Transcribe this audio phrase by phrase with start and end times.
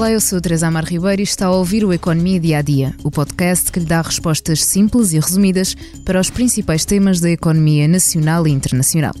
[0.00, 2.62] Olá, eu sou a Teresa Amar Ribeiro e está a ouvir o Economia Dia a
[2.62, 5.76] Dia, o podcast que lhe dá respostas simples e resumidas
[6.06, 9.14] para os principais temas da economia nacional e internacional.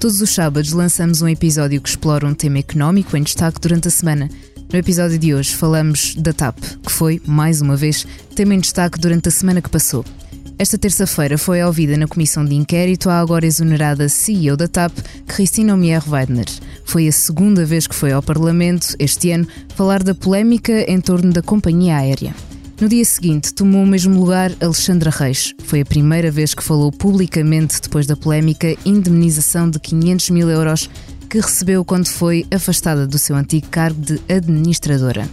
[0.00, 3.90] Todos os sábados lançamos um episódio que explora um tema económico em destaque durante a
[3.90, 4.30] semana.
[4.72, 8.98] No episódio de hoje falamos da TAP, que foi, mais uma vez, tema em destaque
[8.98, 10.02] durante a semana que passou.
[10.58, 14.92] Esta terça-feira foi ouvida na comissão de inquérito a agora exonerada CEO da TAP,
[15.26, 16.46] Cristina Omier Weidner.
[16.84, 21.32] Foi a segunda vez que foi ao Parlamento, este ano, falar da polémica em torno
[21.32, 22.34] da companhia aérea.
[22.80, 25.54] No dia seguinte, tomou o mesmo lugar Alexandra Reis.
[25.64, 30.90] Foi a primeira vez que falou publicamente depois da polémica indemnização de 500 mil euros
[31.30, 35.28] que recebeu quando foi afastada do seu antigo cargo de administradora.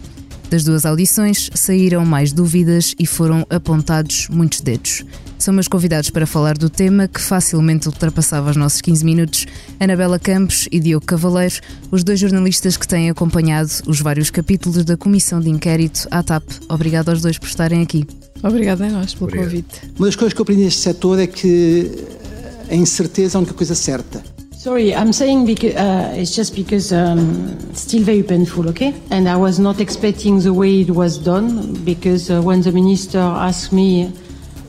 [0.49, 5.05] Das duas audições saíram mais dúvidas e foram apontados muitos dedos.
[5.37, 9.45] São meus convidados para falar do tema que facilmente ultrapassava os nossos 15 minutos,
[9.79, 11.55] Anabela Campos e Diogo Cavaleiro,
[11.91, 16.43] os dois jornalistas que têm acompanhado os vários capítulos da Comissão de Inquérito à TAP.
[16.67, 18.05] Obrigado aos dois por estarem aqui.
[18.41, 19.49] Obrigada a nós pelo Obrigado.
[19.49, 19.81] convite.
[19.97, 21.91] Uma das coisas que eu aprendi neste setor é que
[22.69, 24.23] a incerteza é a única coisa certa.
[24.59, 28.93] Sorry, I'm saying because uh, it's just because um, still very painful, okay?
[29.09, 33.19] And I was not expecting the way it was done because uh, when the minister
[33.19, 34.11] asked me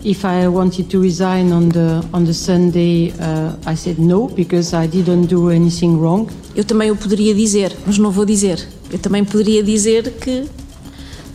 [0.04, 4.74] if I wanted to resign on the on the Sunday, uh, I said no because
[4.74, 6.30] I didn't do anything wrong.
[6.54, 8.64] Eu também o poderia dizer, mas não vou dizer.
[8.92, 10.46] Eu também poderia dizer que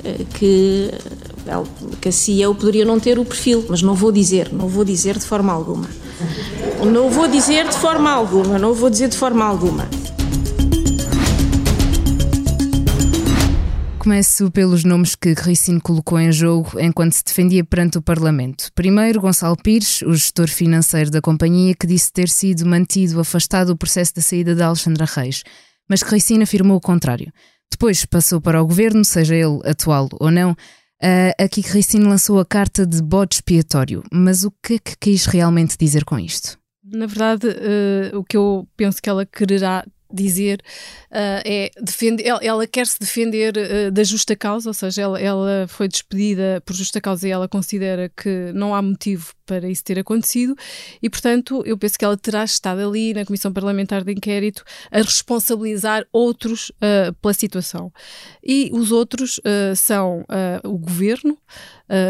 [0.06, 0.92] eh, que
[2.00, 5.18] que a CEO poderia não ter o perfil, mas não vou dizer, não vou dizer
[5.18, 6.05] de forma alguma.
[6.86, 9.88] Não vou dizer de forma alguma, não vou dizer de forma alguma.
[14.00, 18.70] Começo pelos nomes que Ricino colocou em jogo enquanto se defendia perante o Parlamento.
[18.76, 23.78] Primeiro, Gonçalo Pires, o gestor financeiro da companhia, que disse ter sido mantido afastado do
[23.78, 25.42] processo da saída de Alexandra Reis,
[25.90, 27.34] mas que Ricino afirmou o contrário.
[27.72, 30.56] Depois passou para o governo, seja ele atual ou não.
[31.04, 35.26] Uh, aqui Ricino lançou a carta de bode expiatório, mas o que é que quis
[35.26, 36.58] realmente dizer com isto?
[36.84, 40.62] Na verdade, uh, o que eu penso que ela quererá dizer
[41.12, 45.20] uh, é defender, ela, ela, quer se defender uh, da justa causa, ou seja, ela,
[45.20, 49.84] ela, foi despedida por justa causa e ela considera que não há motivo para isso
[49.84, 50.56] ter acontecido
[51.02, 54.98] e, portanto, eu penso que ela terá estado ali na Comissão Parlamentar de Inquérito a
[54.98, 57.92] responsabilizar outros uh, pela situação.
[58.44, 59.40] E os outros
[59.76, 60.24] são
[60.64, 61.38] o governo,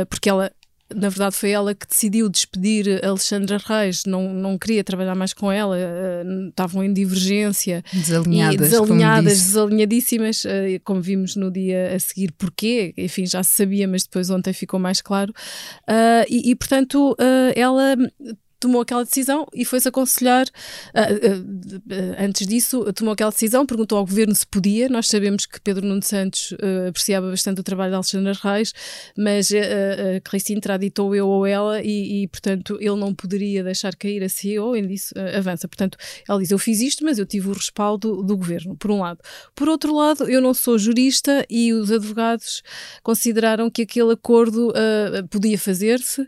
[0.10, 0.52] porque ela
[0.94, 5.52] na verdade foi ela que decidiu despedir Alexandra Reis, não, não queria trabalhar mais com
[5.52, 10.50] ela, uh, estavam em divergência, desalinhadas, desalinhadas desalinhadíssimas, uh,
[10.84, 14.80] como vimos no dia a seguir, porquê, enfim, já se sabia, mas depois ontem ficou
[14.80, 15.34] mais claro,
[15.90, 17.16] uh, e, e, portanto
[17.56, 17.96] ela
[18.66, 20.46] tomou aquela decisão e foi-se aconselhar.
[20.94, 24.90] Uh, uh, antes disso, tomou aquela decisão, perguntou ao governo se podia.
[24.90, 28.74] Nós sabemos que Pedro Nuno Santos uh, apreciava bastante o trabalho de Alexandre Reis,
[29.16, 29.56] mas uh,
[30.24, 34.76] Cristina traditou eu ou ela e, e, portanto, ele não poderia deixar cair a CEO.
[34.76, 35.68] Ele disse: avança.
[35.68, 35.98] Portanto,
[36.28, 39.20] ela diz: Eu fiz isto, mas eu tive o respaldo do governo, por um lado.
[39.54, 42.64] Por outro lado, eu não sou jurista e os advogados
[43.04, 44.74] consideraram que aquele acordo
[45.30, 46.28] podia fazer-se.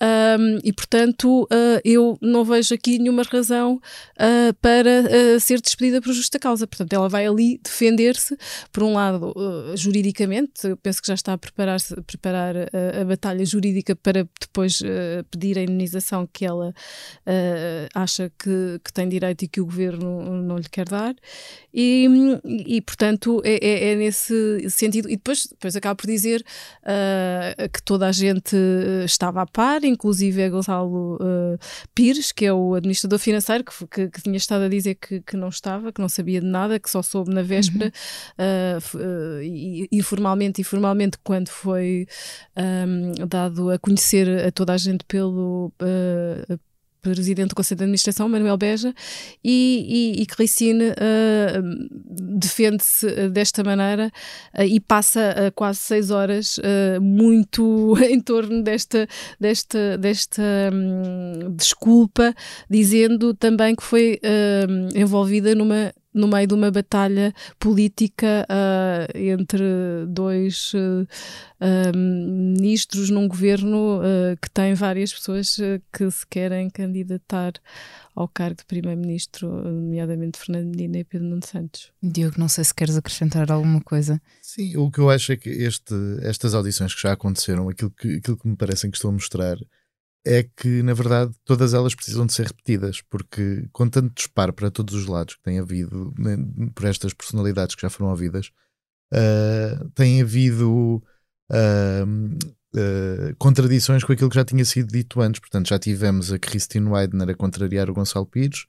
[0.00, 6.00] Um, e, portanto, uh, eu não vejo aqui nenhuma razão uh, para uh, ser despedida
[6.00, 6.66] por justa causa.
[6.66, 8.36] Portanto, ela vai ali defender-se,
[8.72, 9.34] por um lado,
[9.74, 12.54] juridicamente, eu penso que já está a preparar, -se, preparar
[13.00, 14.80] a batalha jurídica para depois
[15.30, 16.72] pedir a indenização que ela
[17.94, 21.14] acha que, que, tem direito e que o governo não lhe quer dar.
[21.72, 22.06] E,
[22.66, 25.08] e portanto, é, é, é, nesse sentido.
[25.08, 26.44] E depois, depois acaba por dizer
[27.72, 28.56] que toda a gente
[29.04, 31.58] estava a par inclusive é Gonçalo uh,
[31.94, 35.36] Pires, que é o administrador financeiro, que, que, que tinha estado a dizer que, que,
[35.36, 37.92] não estava, que não sabia de nada, que só soube na véspera,
[38.38, 38.98] uhum.
[38.98, 42.06] uh, uh, e, informalmente e formalmente, quando foi
[42.56, 45.72] um, dado a conhecer a toda a gente pelo
[47.14, 48.94] presidente do Conselho de Administração, Manuel Beja,
[49.42, 51.88] e, e, e Criscine uh,
[52.38, 54.10] defende-se desta maneira
[54.56, 56.58] uh, e passa uh, quase seis horas
[57.00, 59.06] muito em torno desta,
[59.38, 60.42] desta, desta
[60.72, 62.34] um, desculpa,
[62.68, 64.20] dizendo também que foi
[64.94, 69.64] envolvida numa no meio de uma batalha política uh, entre
[70.08, 75.56] dois uh, ministros num governo uh, que tem várias pessoas
[75.92, 77.52] que se querem candidatar
[78.14, 81.92] ao cargo de primeiro-ministro, nomeadamente Fernando Medina e Pedro Nuno Santos.
[82.02, 84.20] Diogo, não sei se queres acrescentar alguma coisa.
[84.42, 88.16] Sim, o que eu acho é que este, estas audições que já aconteceram, aquilo que,
[88.16, 89.56] aquilo que me parecem que estão a mostrar
[90.28, 94.70] é que, na verdade, todas elas precisam de ser repetidas, porque com tanto disparo para
[94.70, 96.36] todos os lados que tem havido né,
[96.74, 98.50] por estas personalidades que já foram ouvidas,
[99.14, 101.02] uh, tem havido
[101.50, 102.28] uh,
[103.38, 105.40] contradições com aquilo que já tinha sido dito antes.
[105.40, 108.66] Portanto, já tivemos a Christine Weidner a contrariar o Gonçalo Pires,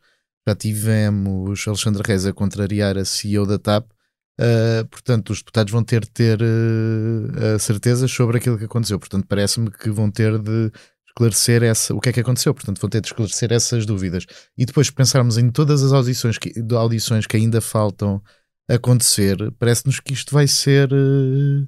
[0.48, 3.92] já tivemos Alexandre Reis a contrariar a CEO da TAP.
[4.40, 8.98] Uh, portanto, os deputados vão ter de ter uh, certezas sobre aquilo que aconteceu.
[8.98, 10.72] Portanto, parece-me que vão ter de
[11.20, 12.54] esclarecer essa, o que é que aconteceu.
[12.54, 14.26] Portanto, vão ter de esclarecer essas dúvidas.
[14.58, 18.22] E depois pensarmos em todas as audições que, audições que ainda faltam
[18.70, 21.68] acontecer, parece-nos que isto vai ser uh,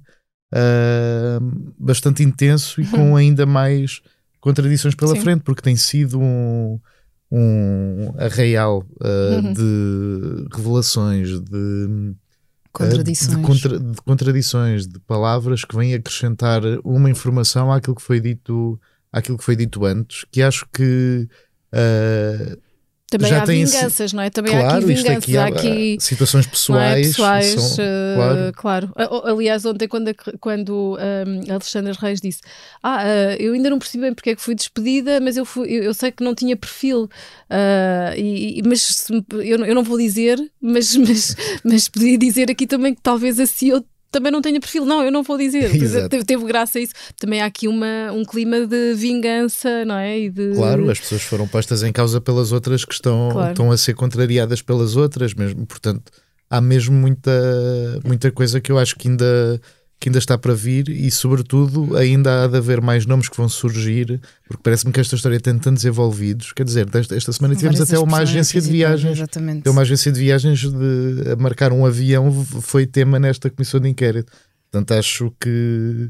[1.78, 4.02] bastante intenso e com ainda mais
[4.40, 5.22] contradições pela Sim.
[5.22, 6.80] frente, porque tem sido um,
[7.32, 9.54] um arraial uhum.
[9.54, 12.16] de revelações, de
[12.74, 13.36] Contradições.
[13.36, 18.80] De, contra, de, contradições, de palavras que vêm acrescentar uma informação àquilo que foi dito,
[19.12, 21.28] àquilo que foi dito antes, que acho que
[21.74, 22.58] uh,
[23.12, 24.16] também já há vinganças, esse...
[24.16, 24.30] não é?
[24.30, 27.08] Também claro, há aqui vinganças, aqui há, há aqui situações pessoais.
[27.08, 27.10] É?
[27.10, 28.94] pessoais são, uh, claro.
[28.96, 29.26] claro.
[29.26, 32.40] Aliás, ontem, quando, quando um, Alexandre Reis disse:
[32.82, 35.68] Ah, uh, eu ainda não percebi bem porque é que fui despedida, mas eu, fui,
[35.70, 37.04] eu, eu sei que não tinha perfil.
[37.50, 39.10] Uh, e, mas
[39.44, 41.36] eu, eu não vou dizer, mas, mas,
[41.66, 44.86] mas podia dizer aqui também que talvez a CEO também não tenha perfil.
[44.86, 45.72] Não, eu não vou dizer.
[46.10, 46.94] Teve, teve, graça isso.
[47.18, 50.30] Também há aqui uma, um clima de vingança, não é?
[50.30, 50.54] De...
[50.54, 53.52] Claro, as pessoas foram postas em causa pelas outras que estão, claro.
[53.52, 55.66] estão a ser contrariadas pelas outras mesmo.
[55.66, 56.12] Portanto,
[56.50, 57.32] há mesmo muita,
[58.04, 59.62] muita coisa que eu acho que ainda
[60.02, 63.48] que ainda está para vir e, sobretudo, ainda há de haver mais nomes que vão
[63.48, 66.52] surgir, porque parece-me que esta história tem tantos envolvidos.
[66.54, 69.70] Quer dizer, esta, esta semana tivemos até uma agência de viagens, exatamente.
[69.70, 74.32] uma agência de viagens de marcar um avião foi tema nesta comissão de inquérito.
[74.72, 76.10] Portanto, acho que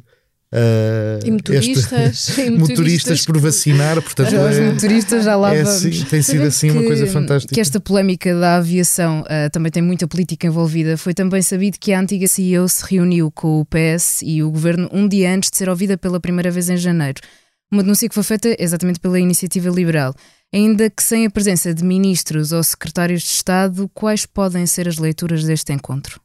[0.53, 5.63] Uh, e motoristas, este, e motoristas, por vacinar, portanto, os é, motoristas já lá é
[5.63, 5.85] vamos.
[5.85, 7.55] Assim, tem sido assim que, uma coisa fantástica.
[7.55, 10.97] Que esta polémica da aviação uh, também tem muita política envolvida.
[10.97, 14.89] Foi também sabido que a antiga CEO se reuniu com o PS e o governo
[14.91, 17.21] um dia antes de ser ouvida pela primeira vez em janeiro.
[17.71, 20.13] Uma denúncia que foi feita exatamente pela iniciativa liberal.
[20.53, 24.97] Ainda que sem a presença de ministros ou secretários de Estado, quais podem ser as
[24.97, 26.19] leituras deste encontro?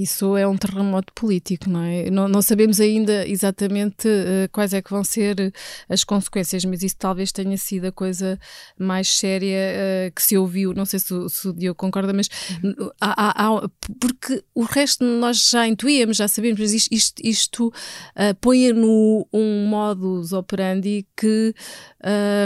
[0.00, 2.10] Isso é um terremoto político, não é?
[2.10, 5.52] Não, não sabemos ainda exatamente uh, quais é que vão ser
[5.88, 8.38] as consequências, mas isso talvez tenha sido a coisa
[8.78, 9.58] mais séria
[10.08, 10.72] uh, que se ouviu.
[10.72, 12.28] Não sei se, se o Diogo concorda, mas
[12.64, 12.90] uhum.
[13.00, 13.68] há, há, há,
[14.00, 19.26] porque o resto nós já intuíamos, já sabemos, mas isto, isto, isto uh, põe no
[19.32, 21.54] um modus operandi que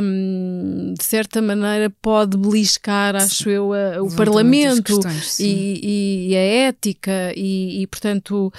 [0.02, 5.00] um, de certa maneira pode beliscar, acho eu, a, o Parlamento
[5.38, 8.52] e, e, a ética e, e portanto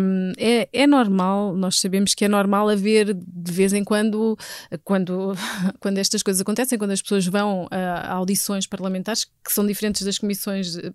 [0.00, 4.36] um, é, é normal, nós sabemos que é normal haver de vez em quando,
[4.84, 5.34] quando,
[5.80, 10.18] quando estas coisas acontecem, quando as pessoas vão a audições parlamentares que são diferentes das
[10.18, 10.92] comissões de,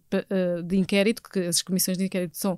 [0.66, 2.58] de inquérito, que as comissões de inquérito são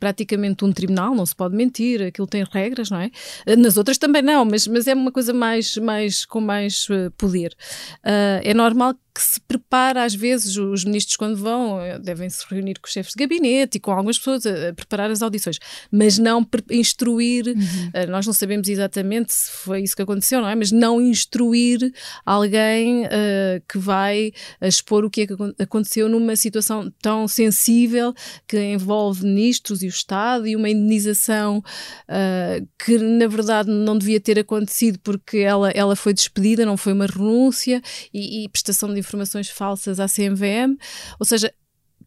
[0.00, 3.10] praticamente um tribunal, não se pode mentir, aquilo tem regras, não é?
[3.56, 7.54] Nas outras também não, mas, mas é uma coisa mais, mais com mais poder.
[7.98, 12.44] Uh, é normal que se prepara, às vezes, os ministros, quando vão, eh, devem se
[12.48, 15.58] reunir com os chefes de gabinete e com algumas pessoas a, preparar as audições,
[15.90, 17.46] mas não instruir.
[17.46, 17.54] Uhum.
[17.54, 20.54] Uh, nós não sabemos exatamente se foi isso que aconteceu, não é?
[20.54, 21.92] Mas não instruir
[22.24, 28.14] alguém uh, que vai expor o que é que aconteceu numa situação tão sensível
[28.46, 34.20] que envolve ministros e o Estado e uma indenização uh, que, na verdade, não devia
[34.20, 37.82] ter acontecido porque ela, ela foi despedida, não foi uma renúncia
[38.12, 40.76] e, e prestação de informações falsas à CMVM,
[41.18, 41.52] ou seja,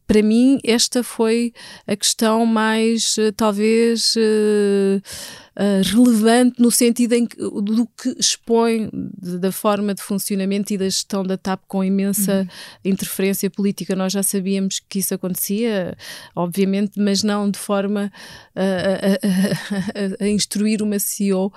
[0.05, 1.53] para mim, esta foi
[1.87, 5.01] a questão mais, eh, talvez, uh,
[5.57, 10.77] uh, relevante no sentido em que, do que expõe de, da forma de funcionamento e
[10.77, 12.91] da gestão da TAP com imensa uhum.
[12.91, 13.95] interferência política.
[13.95, 15.95] Nós já sabíamos que isso acontecia,
[16.35, 18.11] obviamente, mas não de forma
[18.55, 21.51] a, a, a, a instruir uma CEO.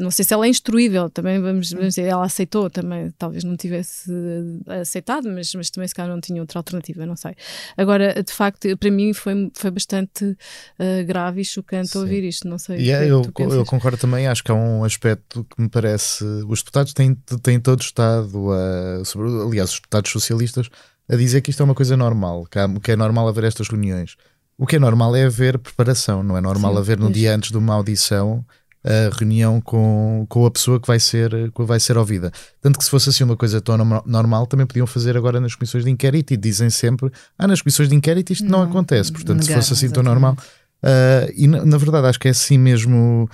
[0.00, 3.56] Não sei se ela é instruível, também vamos, vamos dizer, ela aceitou também, talvez não
[3.56, 4.10] tivesse
[4.80, 7.34] aceitado, mas, mas também se calhar não tinha outra alternativa, não sei.
[7.76, 11.98] Agora, de facto, para mim foi, foi bastante uh, grave e chocante Sim.
[11.98, 12.78] ouvir isto, não sei.
[12.78, 16.24] Yeah, eu, eu concordo também, acho que há um aspecto que me parece.
[16.48, 19.04] Os deputados têm, têm todo estado a.
[19.04, 20.68] Sobre, aliás, os deputados socialistas
[21.08, 23.68] a dizer que isto é uma coisa normal, que, há, que é normal haver estas
[23.68, 24.16] reuniões.
[24.56, 27.50] O que é normal é haver preparação, não é normal Sim, haver no dia antes
[27.50, 28.44] de uma audição
[28.84, 32.32] a reunião com, com a pessoa que vai ser que vai ser ouvida.
[32.60, 35.84] Tanto que se fosse assim uma coisa tão normal, também podiam fazer agora nas comissões
[35.84, 39.12] de inquérito e dizem sempre: ah, nas comissões de inquérito isto não, não acontece.
[39.12, 40.04] Portanto, negar, se fosse assim exatamente.
[40.04, 40.36] tão normal,
[40.82, 43.28] Uh, e na, na, verdade acho que é assim mesmo.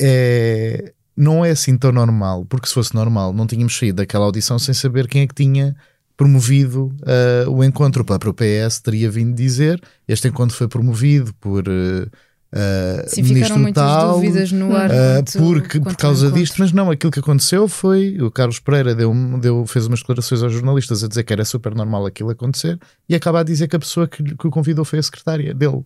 [0.00, 4.58] É, não é assim tão normal, porque se fosse normal não tínhamos saído daquela audição
[4.58, 5.76] sem saber quem é que tinha
[6.16, 8.02] promovido uh, o encontro.
[8.02, 12.06] O próprio PS teria vindo dizer este encontro foi promovido por uh,
[12.54, 14.90] uh, Sim, ficaram muitas tal, dúvidas no ar.
[14.90, 19.12] uh, porque, por causa disto, mas não, aquilo que aconteceu foi o Carlos Pereira deu,
[19.40, 23.14] deu, fez umas declarações aos jornalistas a dizer que era super normal aquilo acontecer e
[23.14, 25.82] acaba a dizer que a pessoa que, que o convidou foi a secretária dele.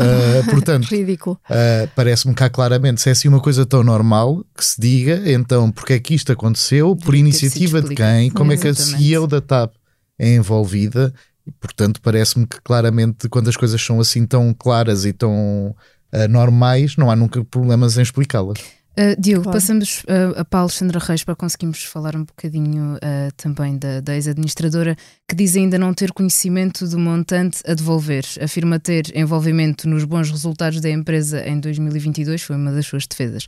[0.00, 1.38] Uh, portanto, Ridículo.
[1.50, 3.00] Uh, parece-me cá claramente.
[3.00, 6.32] Se é assim uma coisa tão normal que se diga, então porque é que isto
[6.32, 9.74] aconteceu, por iniciativa de quem, como é que a CEO da TAP
[10.18, 11.12] é envolvida,
[11.46, 15.74] e, portanto parece-me que claramente quando as coisas são assim tão claras e tão
[16.12, 18.58] uh, normais, não há nunca problemas em explicá-las.
[18.98, 19.56] Uh, Diogo, claro.
[19.60, 24.16] passamos uh, para a Alexandra Reis para conseguirmos falar um bocadinho uh, também da, da
[24.16, 24.96] ex-administradora,
[25.28, 28.24] que diz ainda não ter conhecimento do montante a devolver.
[28.42, 33.46] Afirma ter envolvimento nos bons resultados da empresa em 2022, foi uma das suas defesas.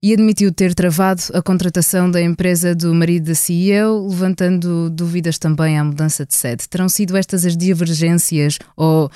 [0.00, 5.76] E admitiu ter travado a contratação da empresa do marido da CEO, levantando dúvidas também
[5.76, 6.68] à mudança de sede.
[6.68, 9.10] Terão sido estas as divergências ou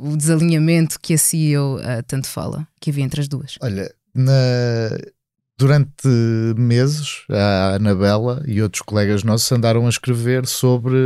[0.00, 3.56] o desalinhamento que a CEO tanto fala, que havia entre as duas?
[3.62, 4.98] Olha, na,
[5.58, 6.08] durante
[6.56, 10.96] meses, a Anabela e outros colegas nossos andaram a escrever sobre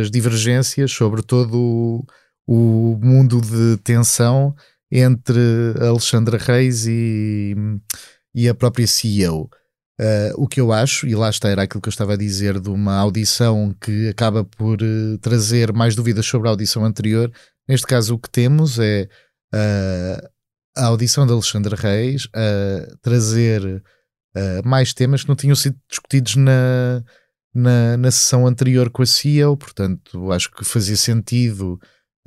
[0.00, 1.56] as divergências, sobre todo
[2.46, 4.54] o, o mundo de tensão
[4.90, 5.40] entre
[5.80, 7.54] Alexandra Reis e,
[8.34, 9.50] e a própria CEO.
[10.00, 12.60] Uh, o que eu acho, e lá está, era aquilo que eu estava a dizer
[12.60, 17.32] de uma audição que acaba por uh, trazer mais dúvidas sobre a audição anterior.
[17.68, 19.08] Neste caso, o que temos é
[19.52, 20.28] uh,
[20.78, 23.82] a audição de Alexandre Reis a trazer
[24.64, 27.02] mais temas que não tinham sido discutidos na,
[27.54, 31.78] na, na sessão anterior com a CEO, portanto acho que fazia sentido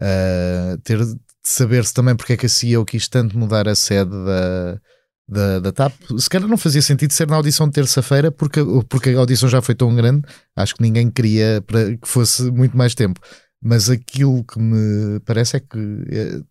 [0.02, 4.12] uh, ter de saber-se também porque é que a CEO quis tanto mudar a sede
[4.12, 4.80] da,
[5.28, 5.94] da, da TAP.
[6.20, 9.62] Se calhar não fazia sentido ser na audição de terça-feira, porque, porque a audição já
[9.62, 10.24] foi tão grande,
[10.56, 13.20] acho que ninguém queria para que fosse muito mais tempo.
[13.64, 15.78] Mas aquilo que me parece é que,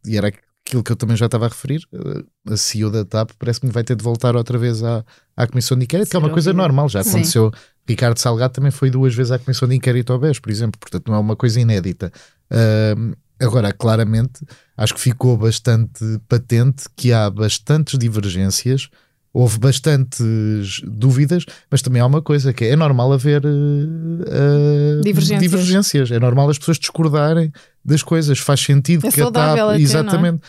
[0.07, 0.33] e era
[0.70, 3.74] aquilo que eu também já estava a referir, eh, a CEO da TAP parece-me que
[3.74, 5.04] vai ter de voltar outra vez à,
[5.36, 7.50] à Comissão de Inquérito, que é uma coisa normal, já aconteceu.
[7.52, 7.60] Sim.
[7.88, 11.08] Ricardo Salgado também foi duas vezes à Comissão de Inquérito ao BES, por exemplo, portanto
[11.08, 12.12] não é uma coisa inédita.
[12.52, 14.44] Uh, agora, claramente,
[14.76, 18.88] acho que ficou bastante patente que há bastantes divergências,
[19.32, 25.40] houve bastantes dúvidas, mas também há uma coisa que é, é normal haver uh, divergências.
[25.40, 26.10] divergências.
[26.12, 27.52] é normal as pessoas discordarem
[27.84, 29.80] das coisas, faz sentido é que a TAP, é?
[29.80, 30.42] exatamente,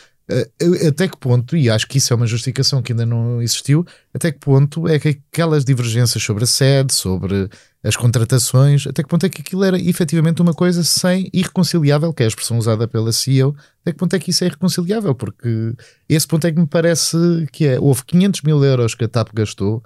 [0.87, 4.31] até que ponto, e acho que isso é uma justificação que ainda não existiu, até
[4.31, 7.49] que ponto é que aquelas divergências sobre a sede, sobre
[7.83, 12.23] as contratações, até que ponto é que aquilo era efetivamente uma coisa sem irreconciliável, que
[12.23, 15.73] é a expressão usada pela CEO, até que ponto é que isso é irreconciliável, porque
[16.07, 17.17] esse ponto é que me parece
[17.51, 19.83] que é, houve 500 mil euros que a TAP gastou,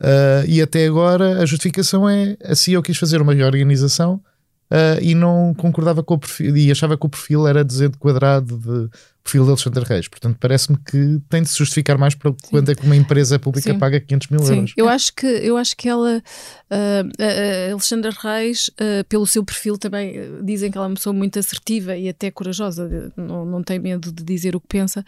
[0.00, 4.20] uh, e até agora a justificação é a CEO quis fazer uma reorganização,
[4.68, 8.58] Uh, e não concordava com o perfil e achava que o perfil era de quadrado
[8.58, 8.90] de
[9.26, 10.08] perfil de Alexandre Reis.
[10.08, 13.72] Portanto, parece-me que tem de se justificar mais para quando é que uma empresa pública
[13.72, 13.78] Sim.
[13.78, 14.54] paga 500 mil Sim.
[14.54, 14.72] euros.
[14.76, 16.22] Eu acho que, eu acho que ela,
[16.70, 21.12] uh, Alexandre Reis, uh, pelo seu perfil também, uh, dizem que ela é uma pessoa
[21.12, 25.04] muito assertiva e até corajosa, não, não tem medo de dizer o que pensa.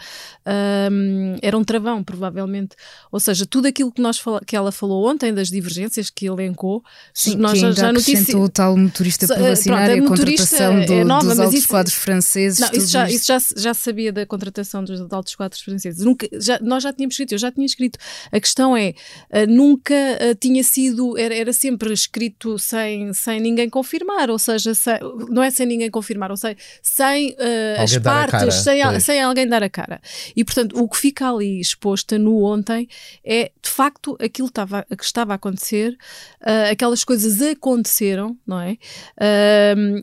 [1.40, 2.76] era um travão, provavelmente.
[3.12, 6.82] Ou seja, tudo aquilo que, nós que ela falou ontem, das divergências que elencou,
[7.14, 8.36] Sim, nós que já, já notícia...
[8.36, 11.94] o tal motorista por vacinar e a contratação do, é nova, dos altos isso, quadros
[11.94, 12.58] franceses.
[12.58, 16.04] Não, isso, já, isso já, já sabia da contratação dos altos quadros franceses.
[16.04, 17.98] Nunca, já, nós já tínhamos escrito, eu já tinha escrito.
[18.30, 18.94] A questão é,
[19.30, 24.74] uh, nunca uh, tinha sido, era, era sempre escrito sem, sem ninguém confirmar, ou seja,
[24.74, 24.98] sem,
[25.28, 29.62] não é sem ninguém confirmar, ou seja, sem uh, as partes, sem, sem alguém dar
[29.62, 30.00] a cara.
[30.34, 32.88] E portanto, o que fica ali exposto no ontem
[33.24, 35.96] é de facto aquilo estava, que estava a acontecer,
[36.70, 38.76] aquelas coisas aconteceram, não é?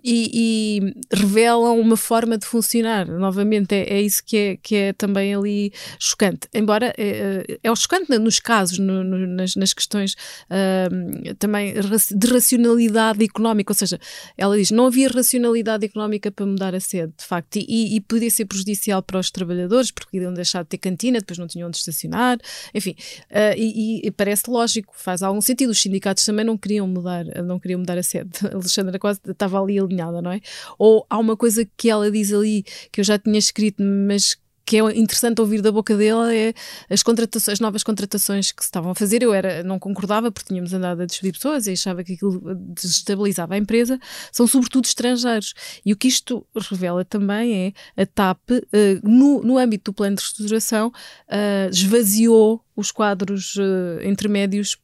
[0.03, 3.07] E, e, revelam uma forma de funcionar.
[3.07, 6.47] Novamente, é, é isso que é, que é também ali chocante.
[6.53, 10.13] Embora é, é o chocante nos casos, no, no, nas, nas, questões
[10.49, 13.99] uh, também de racionalidade económica, ou seja,
[14.37, 18.29] ela diz não havia racionalidade económica para mudar a sede, de facto, e, e podia
[18.29, 21.77] ser prejudicial para os trabalhadores, porque iriam deixar de ter cantina, depois não tinham onde
[21.77, 22.37] estacionar,
[22.73, 22.95] enfim,
[23.31, 25.69] uh, e, e, parece lógico, faz algum sentido.
[25.69, 28.29] Os sindicatos também não queriam mudar, não queriam mudar a sede.
[28.43, 30.41] A Alexandra quase estava ali alinhada, não é?
[30.77, 34.77] Ou há uma coisa que ela diz ali que eu já tinha escrito mas que
[34.77, 36.53] é interessante ouvir da boca dele é
[36.89, 39.21] as contratações, as novas contratações que se estavam a fazer.
[39.21, 43.53] Eu era, não concordava porque tínhamos andado a despedir pessoas e achava que aquilo desestabilizava
[43.53, 43.99] a empresa,
[44.31, 45.53] são sobretudo estrangeiros.
[45.85, 48.63] E o que isto revela também é a TAP, uh,
[49.03, 54.77] no, no âmbito do plano de reestruturação, uh, esvaziou os quadros uh, intermédios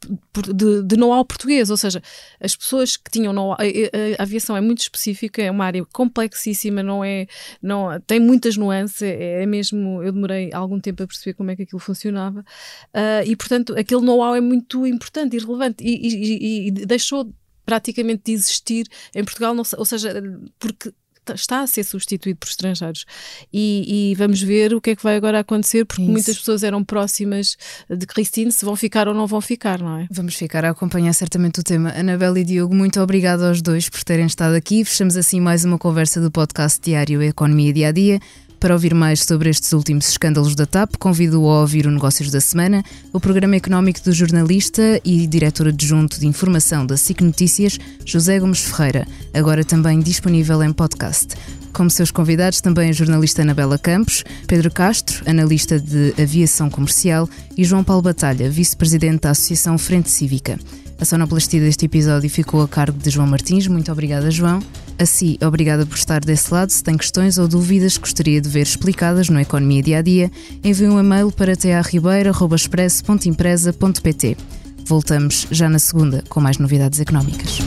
[0.53, 2.01] de, de know-how português, ou seja,
[2.39, 6.81] as pessoas que tinham know-how, a, a, aviação é muito específica, é uma área complexíssima,
[6.81, 7.27] não é,
[7.62, 11.55] não, tem muitas nuances, é, é mesmo, eu demorei algum tempo a perceber como é
[11.55, 16.67] que aquilo funcionava, uh, e portanto aquele know-how é muito importante e relevante, e, e,
[16.67, 17.33] e deixou
[17.65, 20.21] praticamente de existir em Portugal, não, ou seja,
[20.60, 20.93] porque
[21.34, 23.06] está a ser substituído por estrangeiros.
[23.54, 26.12] E, e, vamos ver o que é que vai agora acontecer, porque Isso.
[26.12, 27.56] muitas pessoas eram próximas
[27.90, 30.08] de Christine, se vão ficar ou não vão ficar, não é?
[30.10, 31.94] Vamos ficar a acompanhar certamente o tema.
[31.96, 34.84] Anabela e Diogo, muito obrigado aos dois por terem estado aqui.
[34.84, 38.20] Fechamos assim mais uma conversa do podcast diário Economia Dia a Dia.
[38.62, 42.39] Para ouvir mais sobre estes últimos escândalos da TAP, convido-o a ouvir o Negócios da
[42.39, 48.39] Semana, o programa económico do jornalista e diretor adjunto de informação da SIC Notícias, José
[48.39, 51.30] Gomes Ferreira, agora também disponível em podcast.
[51.74, 57.63] Como seus convidados, também a jornalista Anabela Campos, Pedro Castro, analista de aviação comercial, e
[57.63, 60.58] João Paulo Batalha, vice-presidente da Associação Frente Cívica.
[61.01, 63.66] A sonoplastia deste episódio ficou a cargo de João Martins.
[63.66, 64.60] Muito obrigada, João.
[65.00, 66.70] A si, obrigada por estar desse lado.
[66.70, 70.32] Se tem questões ou dúvidas que gostaria de ver explicadas no Economia Dia a Dia,
[70.63, 74.38] envie um e-mail para tearribeira.express.empresa.pt.
[74.86, 77.58] Voltamos já na segunda com mais novidades económicas.